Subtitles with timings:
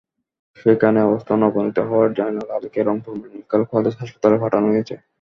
[0.57, 4.95] সেখানে অবস্থার অবনতি হওয়ায় জয়নাল আলীকে রংপুর মেডিকেল কলেজ হাসপাতালে পাঠানো হয়েছে।